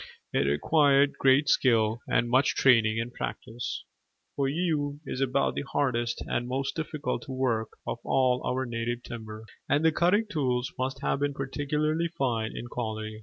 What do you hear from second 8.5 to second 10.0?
native timber: and the